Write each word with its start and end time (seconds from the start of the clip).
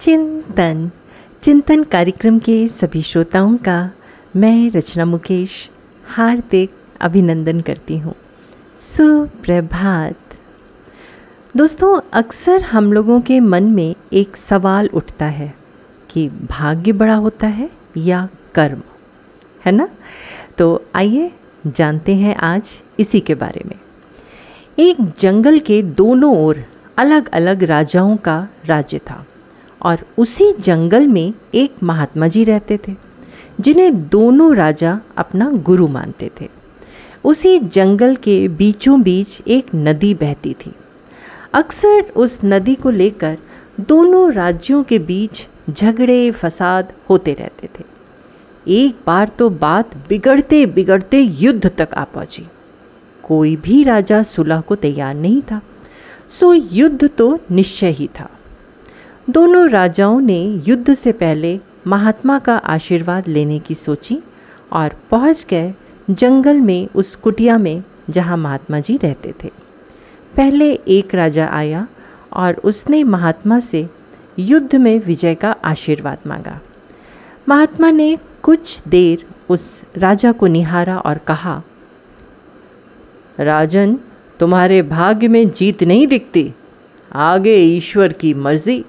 चिंतन। 0.00 0.90
चिंतन 1.42 1.82
कार्यक्रम 1.82 2.38
के 2.38 2.66
सभी 2.68 3.02
श्रोताओं 3.02 3.56
का 3.56 3.90
मैं 4.36 4.70
रचना 4.70 5.04
मुकेश 5.04 5.70
हार्दिक 6.06 6.70
अभिनंदन 7.00 7.60
करती 7.60 7.98
हूँ। 7.98 8.14
सुप्रभात। 8.76 10.16
दोस्तों, 11.56 12.00
अक्सर 12.12 12.62
हम 12.62 12.92
लोगों 12.92 13.20
के 13.20 13.40
मन 13.40 13.64
में 13.64 13.94
एक 14.12 14.36
सवाल 14.36 14.90
उठता 14.94 15.26
है 15.26 15.54
कि 16.10 16.28
भाग्य 16.28 16.92
बड़ा 16.92 17.14
होता 17.14 17.46
है 17.46 17.70
या 17.96 18.28
कर्म, 18.54 18.82
है 19.64 19.72
ना? 19.72 19.88
तो 20.58 20.84
आइए 20.94 21.32
जानते 21.66 22.14
हैं 22.14 22.36
आज 22.36 22.82
इसी 22.98 23.20
के 23.20 23.34
बारे 23.34 23.62
में। 23.66 23.76
एक 24.78 24.96
जंगल 25.18 25.58
के 25.58 25.82
दोनों 25.82 26.36
ओर 26.36 26.64
अलग 26.98 27.28
अलग 27.28 27.62
राजाओं 27.62 28.16
का 28.16 28.48
राज्य 28.64 28.98
था। 28.98 29.26
और 29.82 29.98
उसी 30.18 30.52
जंगल 30.52 31.06
में 31.06 31.32
एक 31.54 31.74
महात्मा 31.82 32.28
जी 32.28 32.44
रहते 32.44 32.78
थे, 32.88 32.94
जिन्हें 33.60 34.08
दोनों 34.08 34.54
राजा 34.56 35.00
अपना 35.16 35.50
गुरु 35.50 35.88
मानते 35.88 36.30
थे। 36.40 36.48
उसी 37.24 37.58
जंगल 37.58 38.16
के 38.16 38.48
बीचों 38.48 39.02
बीच 39.02 39.40
एक 39.46 39.66
नदी 39.74 40.14
बहती 40.14 40.54
थी। 40.54 40.72
अक्सर 41.54 42.00
उस 42.16 42.40
नदी 42.44 42.74
को 42.74 42.90
लेकर 42.90 43.38
दोनों 43.80 44.32
राज्यों 44.32 44.82
के 44.82 44.98
बीच 44.98 45.46
झगड़े, 45.70 46.30
फसाद 46.30 46.92
होते 47.10 47.32
रहते 47.34 47.68
थे। 47.78 47.84
एक 48.66 48.96
बार 49.06 49.28
तो 49.28 49.50
बात 49.50 49.96
बिगड़ते 50.08 50.64
बिगड़ते 50.66 51.20
युद्ध 51.20 51.70
तक 51.78 51.94
आ 51.94 52.04
पहुँची। 52.04 52.46
कोई 53.22 53.56
भी 53.56 53.82
राजा 53.82 54.22
सुलह 54.22 54.60
को 54.60 54.74
तैयार 54.74 55.14
नहीं 55.14 55.42
था, 55.42 55.60
सो 56.30 56.52
युद्ध 56.52 57.10
तो 57.18 57.38
निश्चय 57.50 57.90
ही 57.90 58.08
था। 58.20 58.28
दोनों 59.30 59.68
राजाओं 59.70 60.20
ने 60.20 60.62
युद्ध 60.66 60.94
से 60.94 61.12
पहले 61.12 61.60
महात्मा 61.86 62.38
का 62.38 62.56
आशीर्वाद 62.56 63.28
लेने 63.28 63.58
की 63.58 63.74
सोची 63.74 64.18
और 64.72 64.96
पहुँच 65.10 65.46
गए 65.50 65.74
जंगल 66.10 66.56
में 66.56 66.88
उस 66.94 67.16
कुटिया 67.16 67.58
में 67.58 67.82
जहाँ 68.10 68.36
महात्मा 68.36 68.80
जी 68.80 68.96
रहते 68.96 69.34
थे। 69.44 69.50
पहले 70.36 70.72
एक 70.72 71.14
राजा 71.14 71.48
आया 71.48 71.88
और 72.32 72.54
उसने 72.54 73.04
महात्मा 73.04 73.58
से 73.58 73.88
युद्ध 74.38 74.74
में 74.74 74.98
विजय 74.98 75.34
का 75.34 75.52
आशीर्वाद 75.64 76.18
मांगा। 76.26 76.60
महात्मा 77.48 77.90
ने 77.90 78.18
कुछ 78.42 78.82
देर 78.88 79.26
उस 79.48 79.82
राजा 79.96 80.32
को 80.32 80.46
निहारा 80.46 80.98
और 80.98 81.18
कहा, 81.18 81.62
राजन, 83.40 83.98
तुम्हारे 84.40 84.82
भाग्य 84.82 85.28
में 85.28 85.50
जीत 85.50 85.82
नहीं 85.82 86.06
दिखती। 86.06 86.52
आगे 87.12 87.56
ईश्वर 87.56 88.12
की 88.12 88.34
मर्ज़ी। 88.34 88.84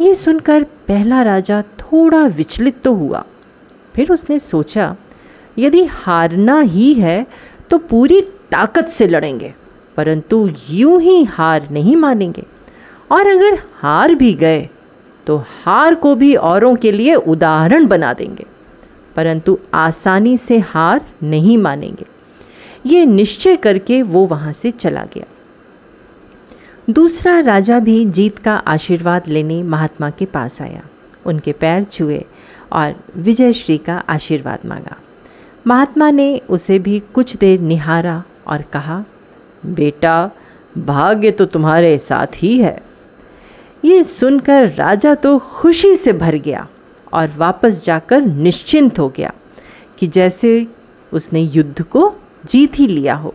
ये 0.00 0.14
सुनकर 0.14 0.62
पहला 0.88 1.22
राजा 1.22 1.60
थोड़ा 1.80 2.24
विचलित 2.28 2.80
तो 2.82 2.92
हुआ। 2.94 3.24
फिर 3.94 4.12
उसने 4.12 4.38
सोचा, 4.38 4.94
यदि 5.56 5.84
हारना 5.84 6.60
ही 6.60 6.92
है 6.94 7.26
तो 7.70 7.78
पूरी 7.80 8.20
ताकत 8.50 8.88
से 8.88 9.06
लड़ेंगे, 9.06 9.52
परंतु 9.96 10.48
यूँ 10.70 11.00
ही 11.00 11.22
हार 11.26 11.68
नहीं 11.70 11.96
मानेंगे। 11.96 12.44
और 13.10 13.28
अगर 13.28 13.58
हार 13.74 14.14
भी 14.14 14.32
गए 14.34 14.68
तो 15.26 15.36
हार 15.56 15.94
को 15.94 16.14
भी 16.14 16.34
औरों 16.36 16.74
के 16.76 16.92
लिए 16.92 17.14
उदाहरण 17.14 17.86
बना 17.86 18.12
देंगे, 18.12 18.44
परंतु 19.16 19.58
आसानी 19.74 20.36
से 20.36 20.58
हार 20.58 21.06
नहीं 21.24 21.56
मानेंगे। 21.58 22.06
ये 22.86 23.04
निश्चय 23.06 23.56
करके 23.56 24.02
वो 24.02 24.24
वहाँ 24.26 24.52
से 24.52 24.70
चला 24.72 25.04
गया। 25.14 25.24
दूसरा 26.90 27.40
राजा 27.40 27.78
भी 27.78 28.04
जीत 28.04 28.38
का 28.38 28.56
आशीर्वाद 28.56 29.28
लेने 29.28 29.62
महात्मा 29.62 30.10
के 30.10 30.24
पास 30.24 30.62
आया। 30.62 30.82
उनके 31.26 31.52
पैर 31.52 31.84
छुए 31.84 32.24
और 32.72 32.94
विजय 33.16 33.52
श्री 33.52 33.78
का 33.78 34.04
आशीर्वाद 34.08 34.58
मांगा। 34.66 34.96
महात्मा 35.66 36.10
ने 36.10 36.38
उसे 36.38 36.78
भी 36.78 37.02
कुछ 37.14 37.36
देर 37.36 37.60
निहारा 37.60 38.24
और 38.46 38.62
कहा, 38.62 39.04
बेटा, 39.66 40.30
भाग्य 40.78 41.30
तो 41.30 41.44
तुम्हारे 41.44 41.98
साथ 41.98 42.26
ही 42.34 42.58
है। 42.58 42.82
ये 43.84 44.04
सुनकर 44.04 44.68
राजा 44.68 45.14
तो 45.14 45.38
खुशी 45.38 45.96
से 45.96 46.12
भर 46.12 46.34
गया 46.34 46.68
और 47.12 47.30
वापस 47.36 47.84
जाकर 47.84 48.20
निश्चिंत 48.20 48.98
हो 48.98 49.08
गया 49.08 49.32
कि 49.98 50.06
जैसे 50.06 50.66
उसने 51.12 51.40
युद्ध 51.40 51.82
को 51.82 52.14
जीत 52.44 52.78
ही 52.78 52.86
लिया 52.86 53.14
हो। 53.14 53.34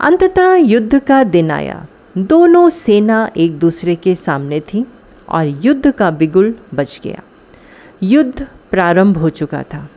अंततः 0.00 0.54
युद्ध 0.54 0.98
का 0.98 1.24
दिन 1.24 1.50
आया। 1.50 1.86
दोनों 2.18 2.68
सेना 2.68 3.30
एक 3.36 3.58
दूसरे 3.58 3.94
के 3.94 4.14
सामने 4.14 4.60
थी 4.60 4.86
और 5.28 5.46
युद्ध 5.46 5.90
का 5.90 6.10
बिगुल 6.10 6.54
बच 6.74 7.00
गया। 7.04 7.22
युद्ध 8.02 8.46
प्रारंभ 8.70 9.18
हो 9.18 9.28
चुका 9.28 9.62
था। 9.62 9.90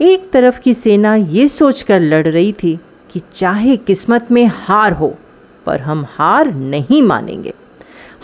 एक 0.00 0.30
तरफ़ 0.30 0.60
की 0.60 0.74
सेना 0.74 1.14
ये 1.14 1.48
सोचकर 1.48 2.00
लड़ 2.00 2.28
रही 2.28 2.52
थी 2.52 2.78
कि 3.10 3.20
चाहे 3.34 3.76
किस्मत 3.76 4.32
में 4.32 4.46
हार 4.46 4.92
हो, 4.92 5.18
पर 5.66 5.80
हम 5.80 6.06
हार 6.08 6.54
नहीं 6.54 7.02
मानेंगे। 7.02 7.54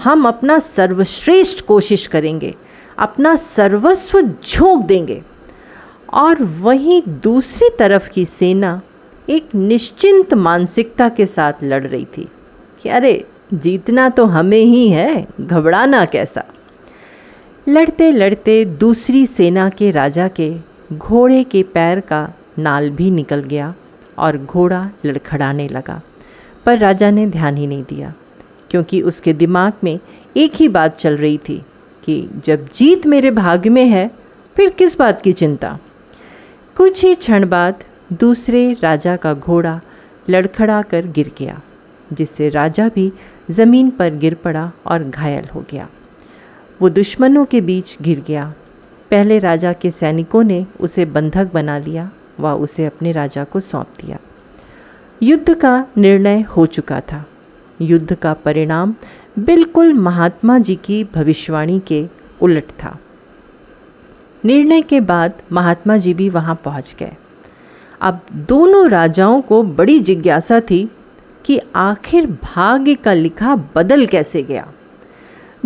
हम 0.04 0.28
अपना 0.28 0.58
सर्वश्रेष्ठ 0.58 1.60
कोशिश 1.60 2.06
करेंगे, 2.06 2.54
अपना 2.98 3.34
सर्वस्व 3.36 4.22
झोंक 4.22 4.84
देंगे। 4.84 5.22
और 6.12 6.42
वहीं 6.42 7.02
दूसरी 7.08 7.68
तरफ़ 7.78 8.08
की 8.08 8.24
सेना 8.24 8.82
एक 9.28 9.54
निश्चिंत 9.54 10.34
मानसिकता 10.34 11.08
के 11.08 11.26
साथ 11.26 11.52
लड़ 11.62 11.86
रही 11.86 12.04
थी। 12.04 12.28
कि 12.82 12.88
अरे, 12.88 13.24
जीतना 13.54 14.08
तो 14.08 14.24
हमें 14.26 14.62
ही 14.64 14.88
है, 14.88 15.26
घबराना 15.40 16.04
कैसा? 16.04 16.44
लड़ते 17.68 18.10
लड़ते 18.12 18.64
दूसरी 18.64 19.26
सेना 19.26 19.68
के 19.68 19.90
राजा 19.90 20.28
के 20.28 20.54
घोड़े 20.92 21.44
के 21.44 21.62
पैर 21.62 22.00
का 22.00 22.32
नाल 22.58 22.90
भी 22.90 23.10
निकल 23.10 23.40
गया 23.40 23.74
और 24.18 24.36
घोड़ा 24.38 24.90
लड़खड़ाने 25.04 25.68
लगा। 25.68 26.00
पर 26.66 26.78
राजा 26.78 27.10
ने 27.10 27.26
ध्यान 27.26 27.56
ही 27.56 27.66
नहीं 27.66 27.82
दिया, 27.82 28.12
क्योंकि 28.70 29.00
उसके 29.00 29.32
दिमाग 29.32 29.72
में 29.84 29.98
एक 30.36 30.52
ही 30.54 30.68
बात 30.68 30.96
चल 30.96 31.16
रही 31.16 31.38
थी 31.38 31.62
कि 32.04 32.28
जब 32.44 32.68
जीत 32.74 33.06
मेरे 33.06 33.30
भाग्य 33.30 33.70
में 33.70 33.86
है, 33.86 34.10
फिर 34.56 34.70
किस 34.70 34.98
बात 34.98 35.22
की 35.22 35.32
चिंता? 35.32 35.78
कुछ 36.76 37.04
ही 37.04 37.14
क्षण 37.14 37.48
बाद 37.48 37.84
दूसरे 38.12 38.72
राजा 38.82 39.16
का 39.16 39.34
घोड़ा 39.34 39.80
लड़खड़ा 40.30 40.82
कर 40.82 41.06
गिर 41.06 41.30
गया। 41.38 41.60
जिससे 42.12 42.48
राजा 42.48 42.88
भी 42.88 43.12
ज़मीन 43.50 43.90
पर 43.90 44.14
गिर 44.14 44.34
पड़ा 44.34 44.72
और 44.86 45.04
घायल 45.04 45.44
हो 45.44 45.64
गया। 45.70 45.88
वो 46.82 46.88
दुश्मनों 46.88 47.44
के 47.44 47.60
बीच 47.60 47.98
गिर 48.02 48.24
गया। 48.26 48.54
पहले 49.10 49.38
राजा 49.38 49.72
के 49.72 49.90
सैनिकों 49.90 50.42
ने 50.42 50.66
उसे 50.80 51.04
बंधक 51.04 51.52
बना 51.52 51.78
लिया 51.78 52.10
व 52.40 52.48
उसे 52.48 52.84
अपने 52.84 53.12
राजा 53.12 53.44
को 53.44 53.60
सौंप 53.60 53.86
दिया। 54.04 54.18
युद्ध 55.22 55.54
का 55.54 55.86
निर्णय 55.96 56.40
हो 56.40 56.66
चुका 56.66 57.00
था। 57.00 57.24
युद्ध 57.80 58.14
का 58.14 58.32
परिणाम 58.32 58.94
बिल्कुल 59.38 59.92
महात्मा 59.92 60.58
जी 60.58 60.76
की 60.76 61.04
भविष्यवाणी 61.04 61.80
के 61.80 62.06
उलट 62.40 62.64
था। 62.64 62.98
निर्णय 64.44 64.82
के 64.82 65.00
बाद 65.00 65.32
महात्मा 65.52 65.96
जी 65.96 66.14
भी 66.14 66.28
वहाँ 66.28 66.60
पहुँच 66.64 66.96
गए। 66.98 67.12
अब 68.00 68.20
दोनों 68.32 68.88
राजाओं 68.90 69.40
को 69.40 69.62
बड़ी 69.62 70.00
जिज्ञासा 70.00 70.60
थी 70.60 70.90
कि 71.44 71.60
आखिर 71.76 72.26
भाग्य 72.26 72.94
का 72.94 73.12
लिखा 73.12 73.56
बदल 73.74 74.06
कैसे 74.06 74.42
गया? 74.42 74.72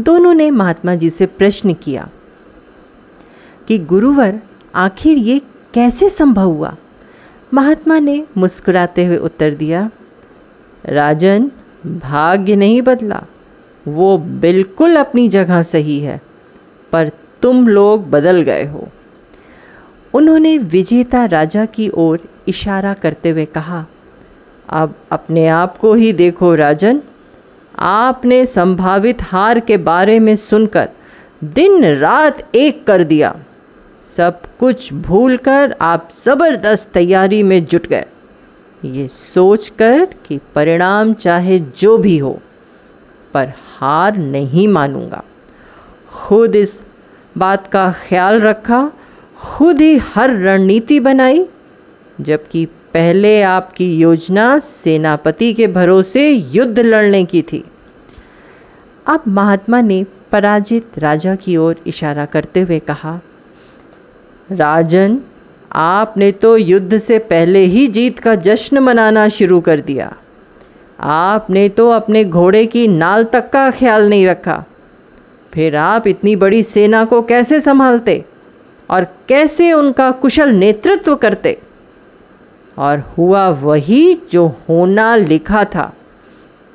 दोनों 0.00 0.34
ने 0.34 0.50
महात्मा 0.50 0.94
जी 0.94 1.10
से 1.10 1.26
प्रश्न 1.26 1.74
किया 1.74 2.08
कि 3.68 3.78
गुरुवर, 3.78 4.40
आखिर 4.74 5.18
ये 5.18 5.40
कैसे 5.74 6.08
संभव 6.08 6.48
हुआ? 6.48 6.76
महात्मा 7.54 7.98
ने 7.98 8.26
मुस्कुराते 8.36 9.04
हुए 9.06 9.16
उत्तर 9.16 9.54
दिया, 9.54 9.90
राजन, 10.84 11.50
भाग्य 11.86 12.56
नहीं 12.56 12.82
बदला। 12.82 13.24
वो 13.88 14.18
बिल्कुल 14.18 14.96
अपनी 14.96 15.28
जगह 15.28 15.62
सही 15.62 16.00
है, 16.00 16.20
पर 16.92 17.10
तुम 17.42 17.68
लोग 17.68 18.10
बदल 18.10 18.42
गए 18.42 18.64
हो। 18.66 18.88
उन्होंने 20.14 20.58
विजेता 20.58 21.24
राजा 21.24 21.66
की 21.66 21.90
ओर 21.94 22.20
इशारा 22.48 22.94
करते 22.94 23.30
हुए 23.30 23.44
कहा 23.44 23.86
अब 24.68 24.94
अपने 25.12 25.46
आप 25.48 25.76
को 25.78 25.92
ही 25.94 26.12
देखो 26.12 26.54
राजन। 26.54 27.02
आपने 27.78 28.44
संभावित 28.46 29.22
हार 29.22 29.60
के 29.60 29.76
बारे 29.76 30.18
में 30.20 30.34
सुनकर 30.36 30.88
दिन 31.44 31.84
रात 31.94 32.54
एक 32.54 32.86
कर 32.86 33.04
दिया। 33.04 33.34
सब 33.98 34.40
कुछ 34.58 34.92
भूलकर 34.92 35.76
आप 35.80 36.08
ज़बरदस्त 36.12 36.90
तैयारी 36.92 37.42
में 37.42 37.64
जुट 37.66 37.86
गए। 37.86 38.04
ये 38.84 39.06
सोचकर 39.08 40.04
कि 40.26 40.38
परिणाम 40.54 41.12
चाहे 41.14 41.58
जो 41.58 41.96
भी 41.98 42.16
हो, 42.18 42.38
पर 43.34 43.52
हार 43.78 44.16
नहीं 44.16 44.68
मानूँगा। 44.68 45.22
खुद 46.08 46.56
इस 46.56 46.80
बात 47.38 47.66
का 47.66 47.90
ख्याल 48.08 48.40
रखा, 48.40 48.90
खुद 49.38 49.80
ही 49.80 49.96
हर 49.96 50.30
रणनीति 50.30 51.00
बनाई, 51.00 51.46
जबकि 52.20 52.66
पहले 52.94 53.40
आपकी 53.42 53.96
योजना 53.96 54.58
सेनापति 54.58 55.52
के 55.54 55.66
भरोसे 55.66 56.28
युद्ध 56.30 56.78
लड़ने 56.78 57.24
की 57.24 57.42
थी। 57.42 57.64
अब 59.06 59.22
महात्मा 59.28 59.80
ने 59.80 60.04
पराजित 60.32 60.98
राजा 60.98 61.34
की 61.34 61.56
ओर 61.56 61.76
इशारा 61.86 62.24
करते 62.24 62.60
हुए 62.60 62.78
कहा, 62.78 63.20
राजन, 64.52 65.18
आपने 65.72 66.30
तो 66.32 66.56
युद्ध 66.56 66.98
से 66.98 67.18
पहले 67.18 67.64
ही 67.64 67.86
जीत 67.86 68.18
का 68.18 68.34
जश्न 68.34 68.78
मनाना 68.78 69.28
शुरू 69.28 69.60
कर 69.60 69.80
दिया। 69.80 70.12
आपने 71.00 71.68
तो 71.68 71.88
अपने 71.90 72.24
घोड़े 72.24 72.64
की 72.66 72.86
नाल 72.88 73.24
तक 73.24 73.50
का 73.50 73.70
ख्याल 73.70 74.08
नहीं 74.08 74.26
रखा। 74.26 74.64
फिर 75.52 75.76
आप 75.76 76.06
इतनी 76.06 76.36
बड़ी 76.36 76.62
सेना 76.62 77.04
को 77.04 77.22
कैसे 77.22 77.60
संभालते 77.60 78.24
और 78.90 79.06
कैसे 79.28 79.72
उनका 79.72 80.10
कुशल 80.10 80.50
नेतृत्व 80.50 81.14
करते? 81.16 81.58
और 82.78 82.98
हुआ 82.98 83.48
वही 83.48 84.18
जो 84.32 84.46
होना 84.46 85.16
लिखा 85.16 85.64
था। 85.64 85.92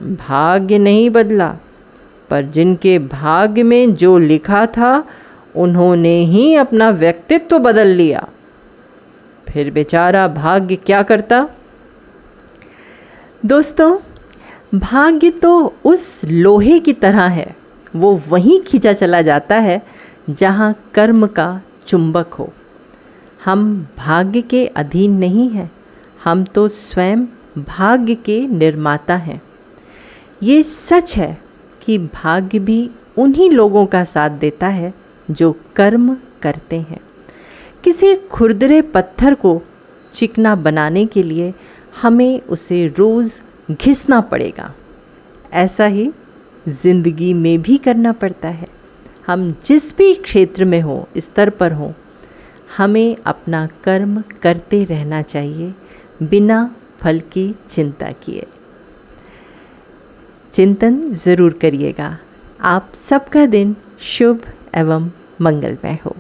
भाग्य 0.04 0.78
नहीं 0.78 1.10
बदला, 1.10 1.56
पर 2.30 2.42
जिनके 2.42 3.00
भाग्य 3.00 3.64
में 3.64 3.96
जो 3.96 4.18
लिखा 4.18 4.66
था, 4.66 5.04
उन्होंने 5.56 6.20
ही 6.20 6.56
अपना 6.56 6.90
व्यक्तित्व 6.90 7.60
बदल 7.60 7.88
लिया। 7.88 8.28
फिर 9.50 9.72
बेचारा 9.72 10.28
भाग्य 10.28 10.76
क्या 10.76 11.04
करता? 11.04 11.50
दोस्तों, 13.46 13.98
भाग्य 14.76 15.30
तो 15.30 15.76
उस 15.86 16.22
लोहे 16.26 16.80
की 16.80 16.94
तरह 16.94 17.24
है। 17.24 17.56
वो 17.96 18.22
वहीं 18.30 18.62
खींचा 18.62 18.94
चला 18.94 19.22
जाता 19.22 19.56
है, 19.56 19.82
जहाँ 20.30 20.76
कर्म 20.94 21.28
का 21.28 21.62
चुंबक 21.88 22.34
हो। 22.34 22.54
हम 23.46 23.88
भाग्य 23.98 24.42
के 24.42 24.66
अधीन 24.66 25.18
नहीं 25.18 25.50
हैं। 25.50 25.72
हम 26.24 26.44
तो 26.46 26.68
स्वयं 26.68 27.26
भाग्य 27.58 28.16
के 28.16 28.40
निर्माता 28.48 29.16
हैं। 29.16 29.42
ये 30.44 30.62
सच 30.64 31.16
है 31.18 31.38
कि 31.82 31.98
भाग्य 31.98 32.60
भी 32.60 32.90
उन्हीं 33.18 33.50
लोगों 33.50 33.86
का 33.86 34.04
साथ 34.04 34.30
देता 34.30 34.68
है 34.68 34.94
जो 35.32 35.52
कर्म 35.76 36.16
करते 36.42 36.80
हैं। 36.80 37.00
किसी 37.84 38.16
खुरदरे 38.16 38.82
पत्थर 38.82 39.34
को 39.34 39.62
चिकना 40.14 40.56
बनाने 40.56 41.06
के 41.06 41.24
लिए 41.24 41.54
हमें 42.02 42.42
उसे 42.42 42.86
रोज़ 42.88 43.42
घिसना 43.72 44.22
पड़ेगा। 44.22 44.74
ऐसा 45.54 45.86
ही 45.86 46.10
ज़िंदगी 46.68 47.34
में 47.34 47.62
भी 47.62 47.78
करना 47.78 48.12
पड़ता 48.12 48.48
है। 48.48 48.68
हम 49.28 49.54
जिस 49.66 49.96
भी 49.98 50.14
क्षेत्र 50.14 50.66
में 50.66 50.82
हों, 50.82 51.04
स्तर 51.18 51.50
पर 51.50 51.72
हों, 51.72 51.92
हमें 52.78 53.16
अपना 53.26 53.68
कर्म 53.84 54.24
करते 54.42 54.84
रहना 54.84 55.22
चाहिए। 55.22 55.74
बिना 56.24 56.76
फल 57.00 57.20
की 57.20 57.56
चिंता 57.70 58.12
किए। 58.12 58.48
चिंतन 60.54 61.10
ज़रूर 61.10 61.54
करिएगा। 61.54 62.18
आप 62.62 62.92
सबका 62.96 63.46
दिन 63.46 63.76
शुभ 64.00 64.42
एवं 64.76 65.10
मंगलमय 65.42 65.98
हो। 66.06 66.16